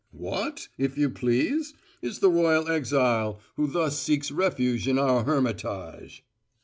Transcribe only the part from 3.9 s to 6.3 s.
seeks refuge in our hermitage?"